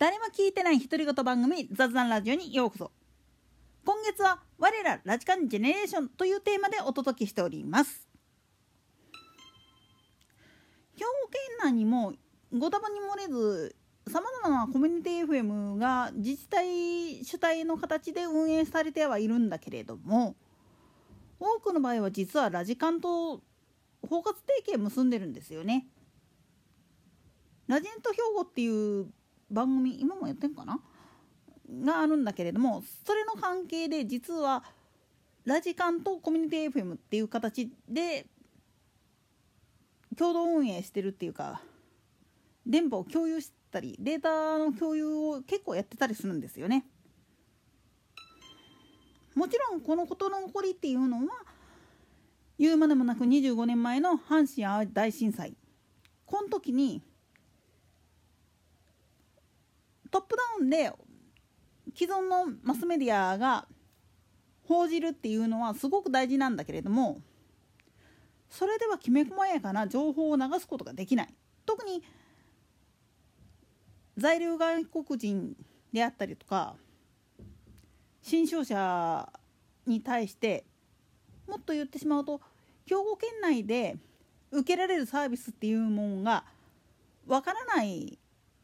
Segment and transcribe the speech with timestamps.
[0.00, 2.90] 誰も聞いてない独り言番組雑談ラジオにようこそ
[3.84, 8.08] 今月は我らラジカンジェネレーションというテーマでお届けしております
[10.96, 12.14] 兵庫県内にも
[12.50, 13.76] ご多分に漏れず
[14.08, 20.34] さまざまなコミュニティ FM が自治体主体の形で運営されてはいるんだけれども
[21.38, 23.42] 多くの場合は実はラジカンと
[24.08, 25.88] 包括提携結んでるんですよね。
[27.66, 29.12] ラジエント兵庫っていう
[29.50, 30.80] 番組今もやってんかな？
[31.84, 34.64] があるんだけれどもそれの関係で実は
[35.44, 38.26] ラジカンとコミュニティ FM っていう形で
[40.16, 41.62] 共同運営してるっていうか
[42.66, 46.84] 電波を共有したりデータの共有を結構やってたりするんですよね。
[49.34, 51.22] もちろんこのことの起こりっていうのは
[52.58, 55.54] 言うまでもなく25年前の阪神・淡路大震災
[56.26, 57.00] この時に
[60.10, 60.92] トップダウンで
[61.96, 63.66] 既存のマスメディアが
[64.66, 67.18] 報じるっていうのはすごく大事なんだけれども
[68.48, 71.34] それではきめ細やかな情報を流すことができない。
[71.66, 72.02] 特に
[74.16, 75.56] 在留外国人
[75.92, 76.74] であったりとか
[78.22, 79.32] 新商者
[79.86, 80.64] に対して
[81.48, 82.40] もっと言ってしまうと
[82.86, 83.96] 兵庫県内で
[84.50, 86.44] 受けられるサービスっていうものが
[87.26, 88.18] わからない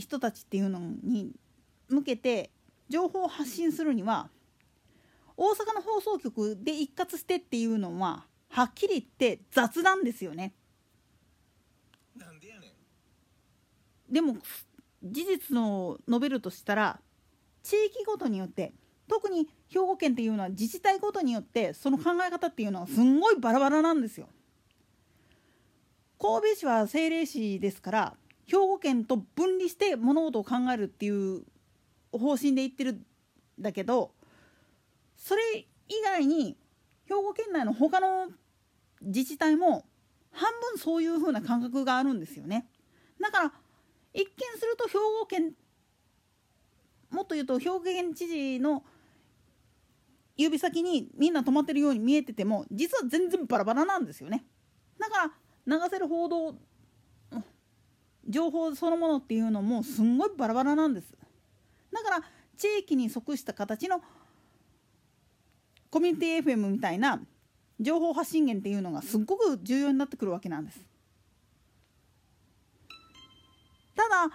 [0.00, 1.32] 人たちっていうのに
[1.88, 2.50] 向けて
[2.88, 4.28] 情報を発信するには
[5.36, 10.52] 大阪の放送局で一括してっていうのははっきり言って雑なんですよね。
[12.16, 12.66] なんでやね
[14.10, 14.36] んでも
[15.02, 17.00] 事実の述べるとしたら
[17.62, 18.72] 地域ごとによって
[19.08, 24.28] 特に兵庫県っていうのは自治体ごとによってその考え方っていうのはすんごいバラバラなんですよ。
[26.20, 28.16] 神戸市は政令市ですから
[28.50, 31.44] 兵庫県と分離して物事を考えるっていう
[32.10, 33.06] 方針で言ってるん
[33.60, 34.10] だけど
[35.16, 35.66] それ以
[36.04, 36.56] 外に
[37.04, 38.28] 兵庫県内の他の
[39.02, 39.84] 自治体も
[40.32, 42.66] 半分そういう風な感覚があるんですよね。
[43.20, 43.52] だから
[44.12, 45.52] 一見すると兵庫県
[47.10, 48.82] もっと言うと兵庫県知事の
[50.36, 54.44] 指先にみんな止まってるように見えてても実は全然バラバラなんですよね。
[54.98, 55.30] だか
[55.66, 56.54] ら流せる報道
[58.28, 61.12] 情報そのものっていうのもすんごいバラバラなんです。
[61.92, 62.24] だから
[62.56, 64.02] 地域に即した形の
[65.90, 67.20] コミュニティ FM みたいな
[67.80, 70.80] 情報発信源っていうのがすっごく重要になってくるわけなんです。
[73.96, 74.30] ただ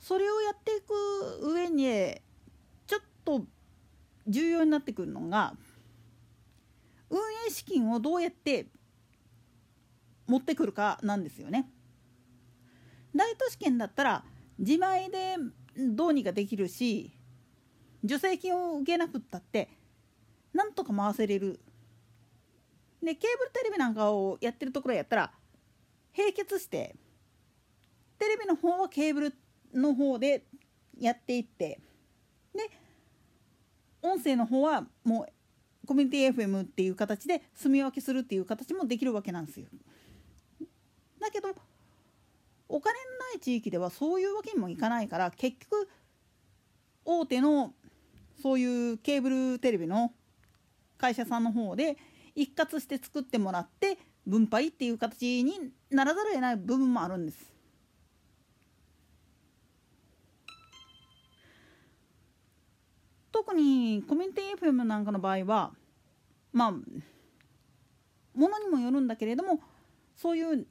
[0.00, 2.20] それをやっていく上に
[2.86, 3.44] ちょっと
[4.26, 5.54] 重要になってくるのが
[7.08, 8.66] 運営資金をどうやって
[10.26, 11.70] 持ってくるかなんですよね。
[13.14, 14.24] 大都市圏だったら
[14.58, 15.36] 自前で
[15.76, 17.12] どうにかできるし
[18.02, 19.68] 助成金を受けなくったって
[20.52, 21.60] なんとか回せれる。
[23.02, 25.32] でケーブルテレビなんかをやってるところやったら
[26.16, 26.96] 並結して
[28.18, 29.34] テレビの方はケーブル
[29.74, 30.46] の方で
[30.98, 31.80] やっていって
[32.54, 32.70] で
[34.00, 39.66] 音声の方はもうコミュニティ FM っていう形で住み分けするっていう形もできるわけなんですよ。
[41.20, 41.54] だけど
[42.74, 45.88] お金のない地域ではそういうわけにもいかないから結局
[47.04, 47.72] 大手の
[48.42, 50.10] そういうケーブルテレビの
[50.98, 51.96] 会社さんの方で
[52.34, 53.96] 一括して作ってもらって
[54.26, 57.54] 分配っていう形にならざるを得ない部分もあるんです。
[63.30, 65.70] 特にコミュニティ FM なんかの場合は
[66.52, 69.60] まあものにもよるんだけれども
[70.16, 70.66] そういう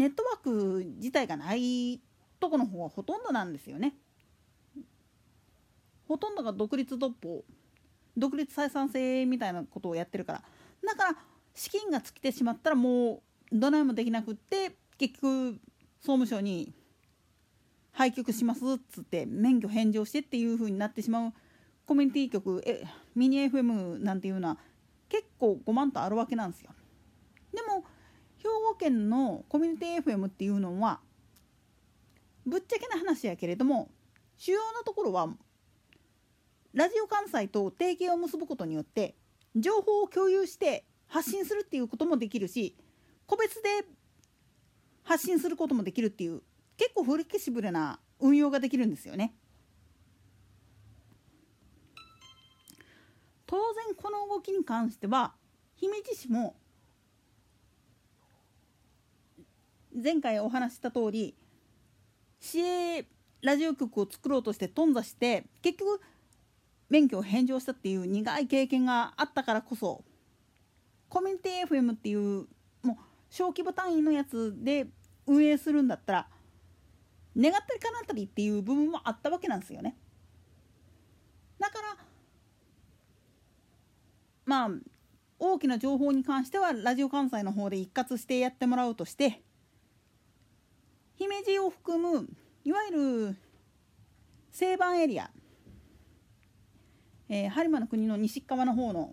[0.00, 2.00] ネットワーク自体がない
[2.40, 3.92] とこの方はほとんどなんですよね。
[6.08, 7.44] ほとんどが独立独歩
[8.16, 10.42] 独立採算制みたいなことをやってるから
[10.82, 11.16] だから
[11.54, 13.22] 資金が尽きてしまったらも
[13.52, 15.60] うどないもできなくって結局
[16.00, 16.72] 総務省に
[17.92, 21.32] 廃局しますっつって免許返上してっていう風になってしまう
[21.84, 24.56] コミュニティ局えミニ FM なんていうのは
[25.10, 26.70] 結構5万とあるわけなんですよ。
[27.52, 27.84] でも
[28.42, 31.00] 兵庫県のコミュニティ FM っていうのは
[32.46, 33.90] ぶっちゃけな話やけれども
[34.36, 35.28] 主要なところは
[36.72, 39.14] ラジオ関西と提携を結ぶことによって
[39.54, 42.76] 情報を共有して発信するっていうこともできるし
[43.26, 43.84] 個別で
[45.02, 46.42] 発信することもできるっていう
[46.76, 49.34] 結構フレキシブルな運用ができるんですよね。
[53.46, 55.34] 当然この動きに関しては
[55.74, 56.54] 姫路市も
[59.94, 61.34] 前回お話した通り
[62.40, 63.06] 市営
[63.42, 66.00] ラジオ局を作ろうとして頓挫して結局
[66.88, 70.04] 免許を返上したっていう苦い経験があったからこそ
[71.08, 72.46] コミュニティ FM っていう
[72.82, 72.96] もう
[73.30, 74.86] 小規模単位のやつで
[75.26, 76.26] 運営するんだったら
[77.36, 79.96] 願ったり叶ったりっていう部分もあったわけなんですよね。
[81.58, 81.96] だから
[84.44, 84.70] まあ
[85.38, 89.42] 大きな情報に関してはラジオ関西の方で一括してやってもらうとして
[91.20, 92.26] 姫路を含む
[92.64, 93.36] いわゆる
[94.50, 95.30] 西番エリア、
[97.28, 99.12] えー、播磨の国の西側の方の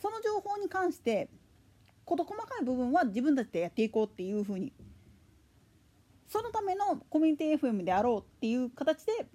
[0.00, 1.28] その情報に関して
[2.06, 4.72] 事細かい部分は自分たちでやっていこうっていうふうに
[6.26, 9.26] そのためのコミュニティ FM であろうっていう形で、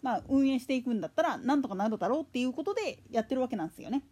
[0.00, 4.04] まあ、運営していくんだったらなんとかなるだろうっていうことでやってるわけなんですよね。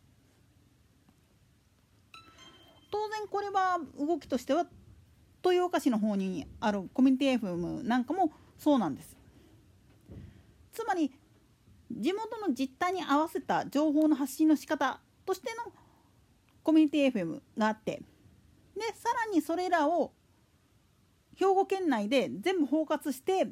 [2.90, 4.66] 当然これは動きとしては
[5.44, 9.16] 豊岡市の方にあるコミュニティ FM なんかもそうなんです。
[10.72, 11.12] つまり
[11.90, 15.72] 地元の実態に合わせた情報の発信の仕方としての
[16.62, 18.02] コミュニティ FM があって
[18.74, 20.12] でさらにそれらを
[21.36, 23.48] 兵庫県内で全部包括して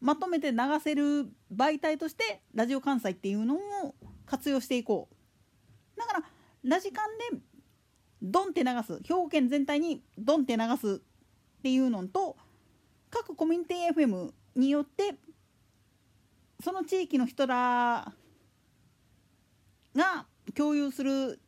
[0.00, 3.94] まとめて流せる媒体としてラジオ関西っていうのを
[4.26, 5.08] 活用していこ
[5.96, 6.24] うだから
[6.64, 7.40] ラジカンで
[8.22, 11.02] ドンって流す兵庫県全体にドンって流す
[11.60, 12.38] っていうのと
[13.10, 15.14] 各コミュニティ FM によって
[16.64, 18.12] その地域の人ら
[19.94, 20.26] が
[20.56, 21.38] 共有する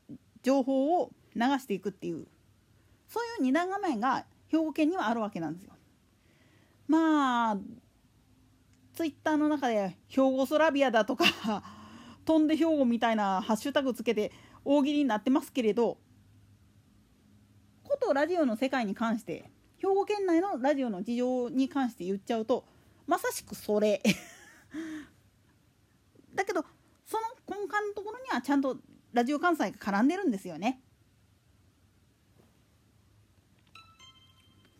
[0.43, 2.26] 情報を流していくっていう
[3.09, 5.73] そういう二段構えが兵庫県にはあるわけなんですよ。
[6.88, 7.56] まあ
[8.93, 11.25] ツイッターの中で「兵庫ソラビア」だとか
[12.26, 14.31] 「飛んで兵庫」みたいなハッシュタグつけて
[14.62, 15.97] 大喜利になってますけれど
[17.85, 19.50] ことラジオの世界に関して
[19.82, 22.64] 兵庫県内のラジオの事情に関して言っちゃうと
[23.08, 24.00] まさしくそれ
[26.32, 26.64] だけど
[27.05, 28.79] その根幹のところにはちゃんと
[29.12, 30.81] ラジオ関西が絡んでるんですよね。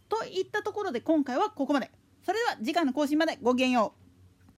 [0.08, 1.90] といったところで今回はここまで。
[2.25, 4.01] それでは次回の更新までごきげんよう。